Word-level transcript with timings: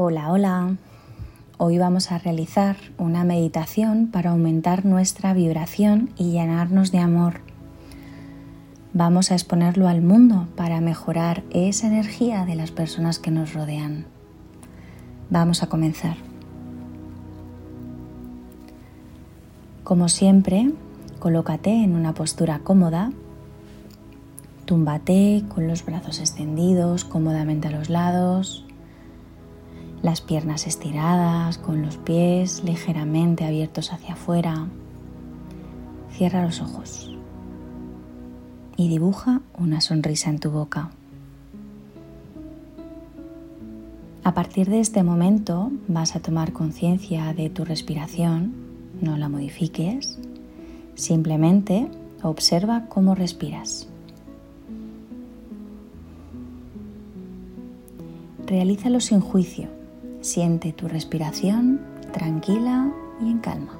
Hola, 0.00 0.30
hola. 0.30 0.76
Hoy 1.56 1.76
vamos 1.76 2.12
a 2.12 2.18
realizar 2.18 2.76
una 2.98 3.24
meditación 3.24 4.06
para 4.06 4.30
aumentar 4.30 4.84
nuestra 4.84 5.34
vibración 5.34 6.10
y 6.16 6.30
llenarnos 6.30 6.92
de 6.92 7.00
amor. 7.00 7.40
Vamos 8.92 9.32
a 9.32 9.34
exponerlo 9.34 9.88
al 9.88 10.00
mundo 10.00 10.46
para 10.54 10.80
mejorar 10.80 11.42
esa 11.50 11.88
energía 11.88 12.44
de 12.44 12.54
las 12.54 12.70
personas 12.70 13.18
que 13.18 13.32
nos 13.32 13.54
rodean. 13.54 14.06
Vamos 15.30 15.64
a 15.64 15.68
comenzar. 15.68 16.16
Como 19.82 20.08
siempre, 20.08 20.70
colócate 21.18 21.72
en 21.72 21.96
una 21.96 22.14
postura 22.14 22.60
cómoda. 22.60 23.10
Túmbate 24.64 25.42
con 25.48 25.66
los 25.66 25.84
brazos 25.84 26.20
extendidos 26.20 27.04
cómodamente 27.04 27.66
a 27.66 27.72
los 27.72 27.90
lados 27.90 28.64
las 30.02 30.20
piernas 30.20 30.66
estiradas, 30.66 31.58
con 31.58 31.82
los 31.82 31.96
pies 31.96 32.62
ligeramente 32.64 33.44
abiertos 33.44 33.92
hacia 33.92 34.14
afuera. 34.14 34.66
Cierra 36.12 36.44
los 36.44 36.60
ojos 36.60 37.12
y 38.76 38.88
dibuja 38.88 39.40
una 39.58 39.80
sonrisa 39.80 40.30
en 40.30 40.38
tu 40.38 40.50
boca. 40.50 40.90
A 44.24 44.34
partir 44.34 44.68
de 44.68 44.80
este 44.80 45.02
momento 45.02 45.70
vas 45.88 46.14
a 46.14 46.20
tomar 46.20 46.52
conciencia 46.52 47.32
de 47.32 47.50
tu 47.50 47.64
respiración, 47.64 48.52
no 49.00 49.16
la 49.16 49.28
modifiques, 49.28 50.18
simplemente 50.94 51.88
observa 52.22 52.86
cómo 52.88 53.14
respiras. 53.14 53.88
Realízalo 58.46 59.00
sin 59.00 59.20
juicio 59.20 59.77
Siente 60.28 60.74
tu 60.74 60.88
respiración 60.88 61.80
tranquila 62.12 62.92
y 63.18 63.30
en 63.30 63.38
calma. 63.38 63.72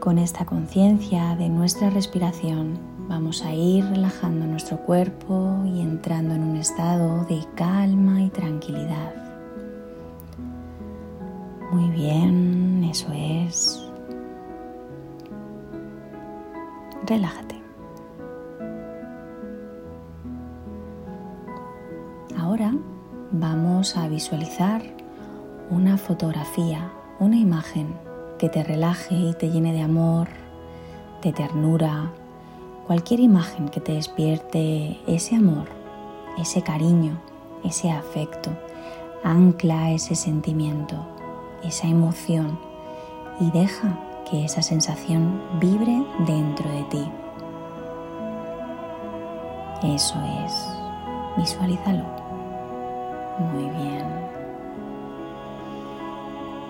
Con 0.00 0.18
esta 0.18 0.44
conciencia 0.44 1.36
de 1.36 1.48
nuestra 1.48 1.90
respiración 1.90 2.76
vamos 3.08 3.44
a 3.44 3.54
ir 3.54 3.84
relajando 3.84 4.44
nuestro 4.44 4.78
cuerpo 4.78 5.62
y 5.66 5.82
entrando 5.82 6.34
en 6.34 6.42
un 6.42 6.56
estado 6.56 7.24
de 7.26 7.46
calma 7.54 8.24
y 8.24 8.28
tranquilidad. 8.30 9.14
Muy 11.70 11.90
bien, 11.90 12.82
eso 12.90 13.06
es. 13.12 13.83
Relájate. 17.06 17.60
Ahora 22.38 22.74
vamos 23.32 23.96
a 23.96 24.08
visualizar 24.08 24.82
una 25.70 25.96
fotografía, 25.96 26.90
una 27.18 27.36
imagen 27.36 27.94
que 28.38 28.48
te 28.48 28.62
relaje 28.62 29.14
y 29.14 29.34
te 29.34 29.50
llene 29.50 29.72
de 29.72 29.82
amor, 29.82 30.28
de 31.22 31.32
ternura, 31.32 32.12
cualquier 32.86 33.20
imagen 33.20 33.68
que 33.68 33.80
te 33.80 33.92
despierte 33.92 35.00
ese 35.06 35.36
amor, 35.36 35.68
ese 36.38 36.62
cariño, 36.62 37.18
ese 37.64 37.90
afecto, 37.90 38.50
ancla 39.22 39.90
ese 39.90 40.14
sentimiento, 40.14 40.96
esa 41.62 41.88
emoción 41.88 42.58
y 43.40 43.50
deja 43.50 43.98
que 44.28 44.44
esa 44.44 44.62
sensación 44.62 45.40
vibre 45.60 46.04
dentro 46.26 46.68
de 46.70 46.82
ti. 46.84 47.12
Eso 49.82 50.14
es, 50.44 50.68
visualízalo. 51.36 52.04
Muy 53.52 53.64
bien. 53.64 54.04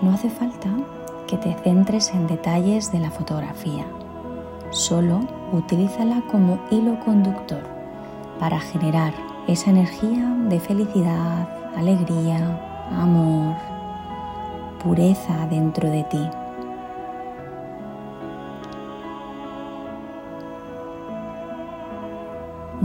No 0.01 0.11
hace 0.11 0.29
falta 0.29 0.69
que 1.27 1.37
te 1.37 1.55
centres 1.63 2.11
en 2.13 2.27
detalles 2.27 2.91
de 2.91 2.99
la 2.99 3.11
fotografía. 3.11 3.85
Solo 4.71 5.21
utilízala 5.53 6.21
como 6.29 6.59
hilo 6.69 6.99
conductor 6.99 7.63
para 8.39 8.59
generar 8.59 9.13
esa 9.47 9.69
energía 9.69 10.27
de 10.49 10.59
felicidad, 10.59 11.47
alegría, 11.77 12.59
amor, 12.91 13.55
pureza 14.83 15.47
dentro 15.49 15.89
de 15.89 16.03
ti. 16.03 16.29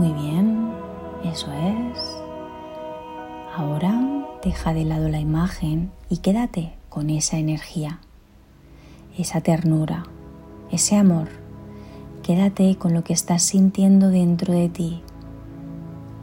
Muy 0.01 0.13
bien, 0.13 0.71
eso 1.23 1.51
es. 1.53 2.23
Ahora 3.55 4.01
deja 4.43 4.73
de 4.73 4.83
lado 4.83 5.09
la 5.09 5.19
imagen 5.19 5.91
y 6.09 6.17
quédate 6.17 6.73
con 6.89 7.11
esa 7.11 7.37
energía, 7.37 7.99
esa 9.15 9.41
ternura, 9.41 10.05
ese 10.71 10.95
amor. 10.95 11.27
Quédate 12.23 12.77
con 12.77 12.95
lo 12.95 13.03
que 13.03 13.13
estás 13.13 13.43
sintiendo 13.43 14.09
dentro 14.09 14.55
de 14.55 14.69
ti. 14.69 15.03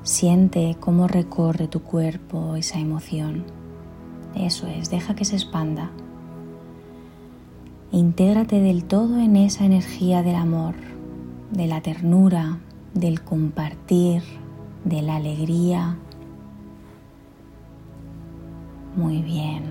Siente 0.03 0.77
cómo 0.81 1.07
recorre 1.07 1.69
tu 1.69 1.81
cuerpo 1.85 2.57
esa 2.57 2.81
emoción. 2.81 3.45
Eso 4.35 4.67
es, 4.67 4.91
deja 4.91 5.15
que 5.15 5.25
se 5.25 5.37
expanda. 5.37 5.93
Intégrate 7.93 8.61
del 8.61 8.83
todo 8.83 9.19
en 9.19 9.37
esa 9.37 9.65
energía 9.65 10.25
del 10.25 10.35
amor, 10.35 10.75
de 11.53 11.69
la 11.69 11.81
ternura, 11.81 12.59
del 12.99 13.23
compartir, 13.23 14.23
de 14.85 15.03
la 15.03 15.17
alegría. 15.17 15.97
Muy 18.97 19.23
bien, 19.23 19.63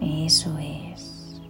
eso 0.00 0.58
es. 0.58 1.40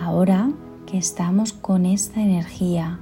Ahora 0.00 0.50
que 0.86 0.98
estamos 0.98 1.52
con 1.52 1.86
esta 1.86 2.20
energía 2.20 2.98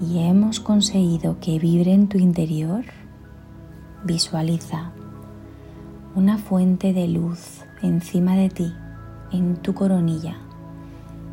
y 0.00 0.20
hemos 0.20 0.60
conseguido 0.60 1.38
que 1.40 1.58
vibre 1.58 1.92
en 1.92 2.08
tu 2.08 2.18
interior, 2.18 2.84
visualiza 4.04 4.92
una 6.14 6.38
fuente 6.38 6.92
de 6.92 7.08
luz 7.08 7.62
encima 7.82 8.36
de 8.36 8.48
ti, 8.48 8.72
en 9.32 9.56
tu 9.56 9.74
coronilla. 9.74 10.36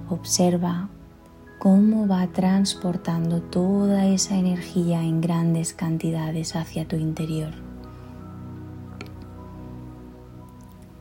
Observa 0.09 0.89
cómo 1.59 2.07
va 2.07 2.27
transportando 2.27 3.41
toda 3.41 4.05
esa 4.05 4.35
energía 4.35 5.03
en 5.03 5.21
grandes 5.21 5.73
cantidades 5.73 6.55
hacia 6.55 6.87
tu 6.87 6.95
interior. 6.95 7.51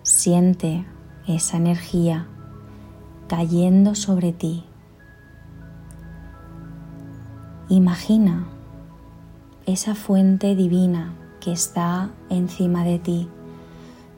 Siente 0.03 0.87
esa 1.27 1.59
energía 1.59 2.27
cayendo 3.29 3.95
sobre 3.95 4.33
ti. 4.33 4.65
Imagina 7.69 8.47
esa 9.67 9.95
fuente 9.95 10.55
divina 10.55 11.13
que 11.41 11.53
está 11.53 12.11
encima 12.31 12.85
de 12.85 12.99
ti, 12.99 13.29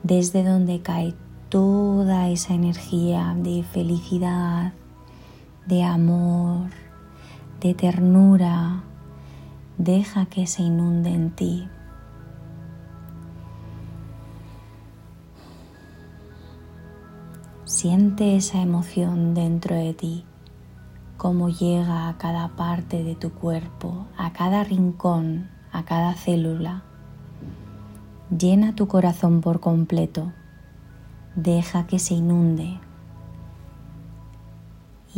desde 0.03 0.43
donde 0.43 0.81
cae 0.81 1.15
toda 1.49 2.29
esa 2.29 2.53
energía 2.53 3.35
de 3.37 3.63
felicidad, 3.63 4.73
de 5.65 5.83
amor, 5.83 6.69
de 7.59 7.73
ternura, 7.73 8.83
deja 9.77 10.25
que 10.25 10.47
se 10.47 10.63
inunde 10.63 11.09
en 11.09 11.31
ti. 11.31 11.67
Siente 17.65 18.35
esa 18.35 18.61
emoción 18.61 19.33
dentro 19.33 19.75
de 19.75 19.93
ti, 19.93 20.25
cómo 21.17 21.49
llega 21.49 22.09
a 22.09 22.17
cada 22.17 22.49
parte 22.49 23.03
de 23.03 23.15
tu 23.15 23.31
cuerpo, 23.31 24.07
a 24.17 24.33
cada 24.33 24.63
rincón, 24.63 25.49
a 25.71 25.83
cada 25.83 26.13
célula. 26.15 26.83
Llena 28.37 28.75
tu 28.75 28.87
corazón 28.87 29.41
por 29.41 29.59
completo, 29.59 30.33
deja 31.35 31.85
que 31.87 31.99
se 31.99 32.15
inunde 32.15 32.79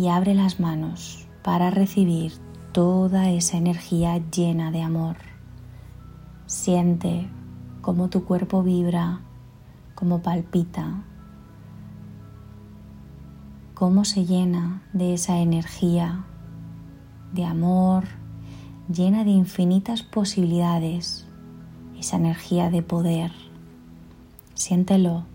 y 0.01 0.07
abre 0.07 0.33
las 0.33 0.59
manos 0.59 1.27
para 1.43 1.69
recibir 1.69 2.33
toda 2.71 3.29
esa 3.29 3.57
energía 3.57 4.19
llena 4.31 4.71
de 4.71 4.81
amor. 4.81 5.17
Siente 6.47 7.29
cómo 7.81 8.09
tu 8.09 8.25
cuerpo 8.25 8.63
vibra, 8.63 9.21
cómo 9.93 10.23
palpita, 10.23 11.03
cómo 13.75 14.03
se 14.03 14.25
llena 14.25 14.81
de 14.91 15.13
esa 15.13 15.37
energía 15.37 16.25
de 17.31 17.45
amor, 17.45 18.05
llena 18.91 19.23
de 19.23 19.29
infinitas 19.29 20.01
posibilidades, 20.01 21.27
esa 21.99 22.17
energía 22.17 22.71
de 22.71 22.81
poder. 22.81 23.31
Siéntelo. 24.55 25.25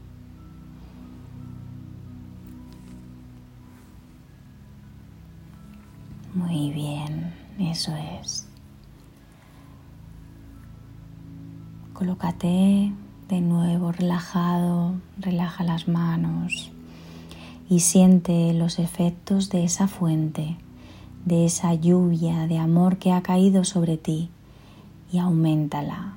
Muy 6.47 6.71
bien, 6.71 7.35
eso 7.59 7.93
es. 8.23 8.47
Colócate 11.93 12.93
de 13.29 13.41
nuevo 13.41 13.91
relajado, 13.91 14.95
relaja 15.19 15.65
las 15.65 15.89
manos 15.89 16.71
y 17.69 17.81
siente 17.81 18.53
los 18.53 18.79
efectos 18.79 19.51
de 19.51 19.65
esa 19.65 19.89
fuente, 19.89 20.57
de 21.25 21.47
esa 21.47 21.75
lluvia 21.75 22.47
de 22.47 22.59
amor 22.59 22.99
que 22.99 23.11
ha 23.11 23.23
caído 23.23 23.65
sobre 23.65 23.97
ti 23.97 24.31
y 25.11 25.19
aumentala. 25.19 26.15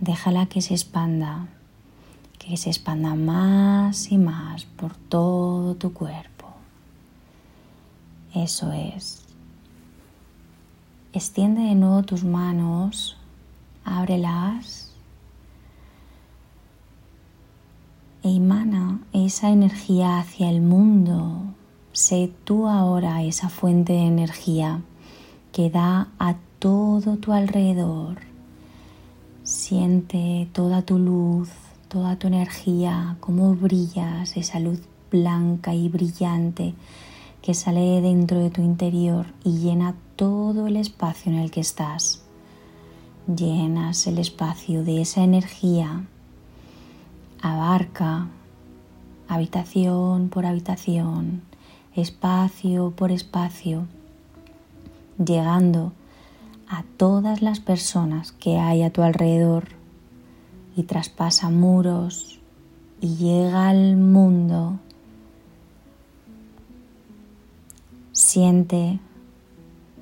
Déjala 0.00 0.46
que 0.46 0.62
se 0.62 0.72
expanda, 0.72 1.46
que 2.38 2.56
se 2.56 2.70
expanda 2.70 3.14
más 3.14 4.10
y 4.10 4.16
más 4.16 4.64
por 4.64 4.96
todo 4.96 5.74
tu 5.74 5.92
cuerpo. 5.92 6.46
Eso 8.34 8.72
es. 8.72 9.27
Extiende 11.14 11.62
de 11.62 11.74
nuevo 11.74 12.02
tus 12.02 12.22
manos, 12.22 13.16
ábrelas 13.82 14.92
e 18.22 18.36
emana 18.36 19.00
esa 19.14 19.48
energía 19.48 20.18
hacia 20.18 20.50
el 20.50 20.60
mundo. 20.60 21.44
Sé 21.92 22.30
tú 22.44 22.68
ahora 22.68 23.22
esa 23.22 23.48
fuente 23.48 23.94
de 23.94 24.04
energía 24.04 24.82
que 25.50 25.70
da 25.70 26.08
a 26.18 26.36
todo 26.58 27.16
tu 27.16 27.32
alrededor. 27.32 28.18
Siente 29.44 30.46
toda 30.52 30.82
tu 30.82 30.98
luz, 30.98 31.48
toda 31.88 32.16
tu 32.16 32.26
energía, 32.26 33.16
cómo 33.20 33.54
brillas, 33.54 34.36
esa 34.36 34.60
luz 34.60 34.82
blanca 35.10 35.74
y 35.74 35.88
brillante 35.88 36.74
que 37.40 37.54
sale 37.54 38.02
dentro 38.02 38.40
de 38.40 38.50
tu 38.50 38.60
interior 38.60 39.24
y 39.42 39.52
llena 39.52 39.94
todo 40.18 40.66
el 40.66 40.76
espacio 40.76 41.30
en 41.30 41.38
el 41.38 41.52
que 41.52 41.60
estás. 41.60 42.24
Llenas 43.28 44.08
el 44.08 44.18
espacio 44.18 44.82
de 44.82 45.00
esa 45.00 45.22
energía 45.22 46.06
abarca 47.40 48.26
habitación 49.28 50.28
por 50.28 50.44
habitación, 50.44 51.42
espacio 51.94 52.90
por 52.96 53.12
espacio, 53.12 53.86
llegando 55.24 55.92
a 56.68 56.82
todas 56.96 57.40
las 57.40 57.60
personas 57.60 58.32
que 58.32 58.58
hay 58.58 58.82
a 58.82 58.92
tu 58.92 59.02
alrededor 59.02 59.68
y 60.74 60.82
traspasa 60.82 61.48
muros 61.48 62.40
y 63.00 63.14
llega 63.14 63.68
al 63.68 63.96
mundo. 63.96 64.80
Siente 68.10 68.98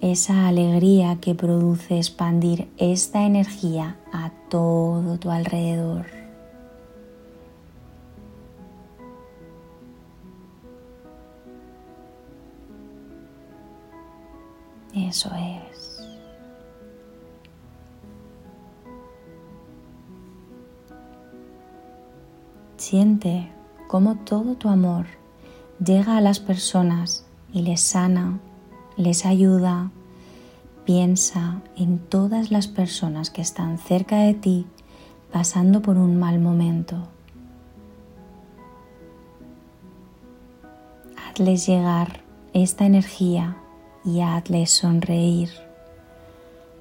esa 0.01 0.49
alegría 0.49 1.19
que 1.21 1.35
produce 1.35 1.97
expandir 1.97 2.69
esta 2.77 3.25
energía 3.25 3.97
a 4.13 4.31
todo 4.49 5.19
tu 5.19 5.31
alrededor. 5.31 6.07
Eso 14.95 15.31
es. 15.35 16.01
Siente 22.77 23.51
cómo 23.89 24.17
todo 24.25 24.55
tu 24.55 24.69
amor 24.69 25.07
llega 25.85 26.17
a 26.17 26.21
las 26.21 26.41
personas 26.41 27.27
y 27.53 27.63
les 27.63 27.81
sana, 27.81 28.39
les 28.97 29.27
ayuda. 29.27 29.91
Piensa 30.85 31.61
en 31.77 31.99
todas 31.99 32.51
las 32.51 32.69
personas 32.69 33.31
que 33.31 33.43
están 33.43 33.79
cerca 33.79 34.19
de 34.19 34.35
ti 34.35 34.67
pasando 35.33 35.83
por 35.83 35.97
un 35.99 36.17
mal 36.17 36.39
momento. 36.39 37.09
Hazles 41.17 41.67
llegar 41.67 42.21
esta 42.53 42.87
energía 42.87 43.57
y 44.05 44.21
hazles 44.21 44.71
sonreír. 44.71 45.51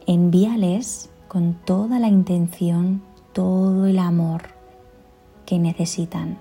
Envíales 0.07 1.09
con 1.27 1.55
toda 1.65 1.99
la 1.99 2.07
intención 2.07 3.01
todo 3.33 3.87
el 3.87 3.99
amor 3.99 4.43
que 5.45 5.59
necesitan. 5.59 6.37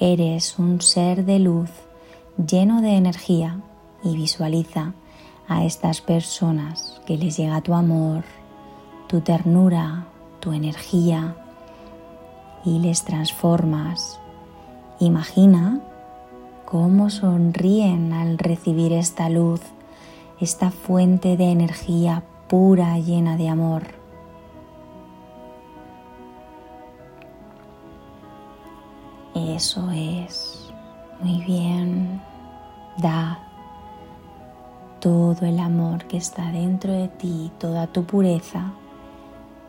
Eres 0.00 0.58
un 0.58 0.80
ser 0.80 1.24
de 1.24 1.40
luz 1.40 1.70
lleno 2.38 2.80
de 2.80 2.96
energía 2.96 3.60
y 4.04 4.14
visualiza 4.14 4.92
a 5.48 5.64
estas 5.64 6.00
personas 6.00 7.00
que 7.06 7.16
les 7.16 7.36
llega 7.36 7.60
tu 7.60 7.74
amor, 7.74 8.24
tu 9.08 9.20
ternura, 9.20 10.06
tu 10.40 10.52
energía 10.52 11.36
y 12.64 12.78
les 12.78 13.04
transformas. 13.04 14.20
Imagina 15.00 15.80
cómo 16.64 17.10
sonríen 17.10 18.12
al 18.12 18.38
recibir 18.38 18.92
esta 18.92 19.28
luz, 19.28 19.60
esta 20.40 20.70
fuente 20.70 21.36
de 21.36 21.50
energía 21.50 22.22
pura 22.48 22.98
llena 22.98 23.36
de 23.36 23.48
amor. 23.48 23.82
Eso 29.34 29.90
es. 29.90 30.72
Muy 31.20 31.44
bien. 31.44 32.20
Da 32.98 33.53
todo 35.04 35.44
el 35.44 35.58
amor 35.58 36.06
que 36.06 36.16
está 36.16 36.50
dentro 36.50 36.90
de 36.90 37.08
ti, 37.08 37.52
toda 37.58 37.86
tu 37.88 38.04
pureza. 38.04 38.72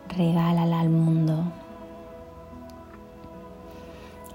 Regálala 0.08 0.80
al 0.80 0.90
mundo. 0.90 1.44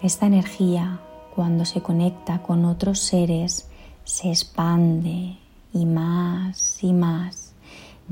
Esta 0.02 0.26
energía 0.26 1.00
cuando 1.34 1.64
se 1.64 1.80
conecta 1.80 2.42
con 2.42 2.66
otros 2.66 2.98
seres, 2.98 3.66
se 4.04 4.28
expande 4.28 5.38
y 5.72 5.86
más 5.86 6.84
y 6.84 6.92
más, 6.92 7.54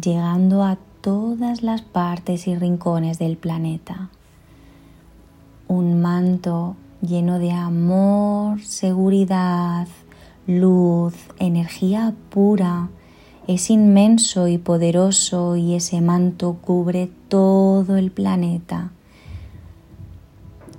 llegando 0.03 0.65
a 0.65 0.79
todas 1.03 1.63
las 1.63 1.83
partes 1.83 2.49
y 2.49 2.57
rincones 2.57 3.19
del 3.19 3.37
planeta. 3.37 4.09
Un 5.67 6.01
manto 6.01 6.75
lleno 7.03 7.39
de 7.39 7.53
amor, 7.53 8.63
seguridad, 8.63 9.87
luz, 10.49 11.15
energía 11.39 12.13
pura, 12.31 12.89
es 13.47 13.71
inmenso 13.71 14.49
y 14.49 14.59
poderoso 14.59 15.55
y 15.55 15.75
ese 15.75 16.01
manto 16.01 16.59
cubre 16.61 17.09
todo 17.29 17.97
el 17.97 18.11
planeta 18.11 18.91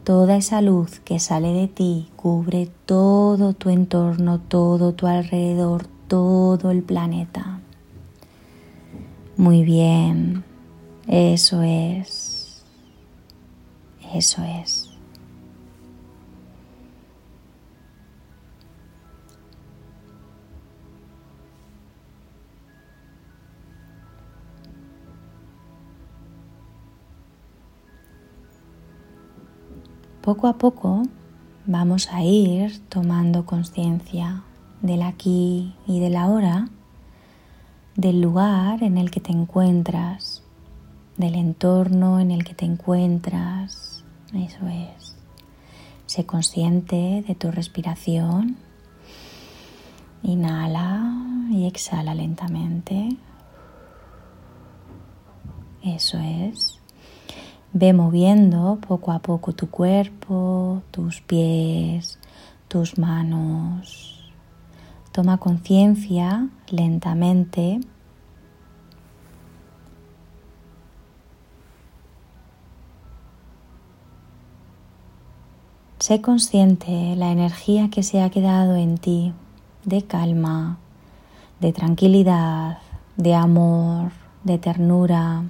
Toda 0.10 0.38
esa 0.38 0.60
luz 0.62 1.00
que 1.02 1.20
sale 1.20 1.54
de 1.54 1.68
ti 1.68 2.10
cubre 2.16 2.68
todo 2.88 3.54
tu 3.54 3.70
entorno, 3.70 4.40
todo 4.40 4.94
tu 4.94 5.06
alrededor, 5.06 5.86
todo 6.08 6.72
el 6.72 6.82
planeta. 6.82 7.60
Muy 9.38 9.64
bien, 9.64 10.44
eso 11.06 11.62
es, 11.62 12.66
eso 14.16 14.42
es. 14.42 14.90
Poco 30.30 30.46
a 30.46 30.60
poco 30.60 31.02
vamos 31.66 32.08
a 32.12 32.24
ir 32.24 32.88
tomando 32.88 33.48
conciencia 33.48 34.44
del 34.84 35.02
aquí 35.02 35.74
y 35.88 36.00
del 36.02 36.16
ahora, 36.16 36.70
del 37.96 38.22
lugar 38.22 38.84
en 38.84 39.00
el 39.00 39.10
que 39.10 39.22
te 39.22 39.32
encuentras, 39.32 40.44
del 41.18 41.34
entorno 41.34 42.20
en 42.20 42.30
el 42.30 42.44
que 42.44 42.54
te 42.54 42.66
encuentras. 42.66 44.04
Eso 44.36 44.68
es. 44.68 45.16
Sé 46.06 46.28
consciente 46.28 47.24
de 47.28 47.34
tu 47.34 47.50
respiración. 47.50 48.58
Inhala 50.22 51.12
y 51.50 51.66
exhala 51.66 52.14
lentamente. 52.14 53.18
Eso 55.82 56.20
es. 56.20 56.80
Ve 57.72 57.94
moviendo 57.94 58.80
poco 58.88 59.12
a 59.12 59.20
poco 59.20 59.54
tu 59.54 59.70
cuerpo, 59.70 60.82
tus 60.92 61.22
pies, 61.22 62.20
tus 62.68 62.98
manos. 62.98 64.32
Toma 65.12 65.38
conciencia 65.38 66.50
lentamente 66.70 67.80
Sé 76.00 76.22
consciente 76.22 77.16
la 77.18 77.30
energía 77.30 77.90
que 77.90 78.04
se 78.04 78.22
ha 78.22 78.30
quedado 78.30 78.78
en 78.78 78.98
ti 78.98 79.34
de 79.84 80.02
calma, 80.02 80.80
de 81.60 81.74
tranquilidad, 81.74 82.78
de 83.18 83.36
amor, 83.36 84.14
de 84.46 84.58
ternura. 84.58 85.44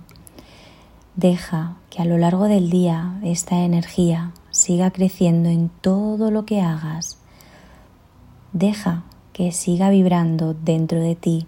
Deja 1.16 1.78
que 1.89 2.01
a 2.01 2.06
lo 2.06 2.18
largo 2.18 2.46
del 2.46 2.70
día 2.70 3.20
esta 3.24 3.63
energía 3.63 4.32
siga 4.51 4.92
creciendo 4.92 5.50
en 5.50 5.70
todo 5.82 6.32
lo 6.32 6.46
que 6.46 6.62
hagas. 6.62 7.18
Deja 8.54 9.04
que 9.34 9.51
siga 9.51 9.89
vibrando 9.89 10.54
dentro 10.54 11.00
de 11.01 11.16
ti 11.16 11.48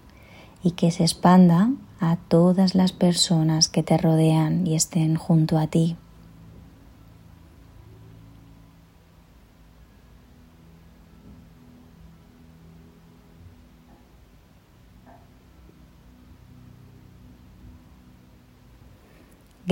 y 0.62 0.72
que 0.72 0.90
se 0.90 1.04
expanda 1.04 1.70
a 2.00 2.16
todas 2.16 2.74
las 2.74 2.92
personas 2.92 3.68
que 3.68 3.82
te 3.82 3.96
rodean 3.96 4.66
y 4.66 4.74
estén 4.74 5.16
junto 5.16 5.58
a 5.58 5.66
ti. 5.66 5.96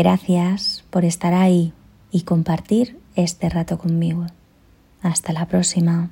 Gracias 0.02 0.82
por 0.88 1.04
estar 1.04 1.34
ahí 1.34 1.74
y 2.10 2.22
compartir 2.22 2.98
este 3.16 3.50
rato 3.50 3.76
conmigo. 3.76 4.24
Hasta 5.02 5.34
la 5.34 5.44
próxima. 5.44 6.08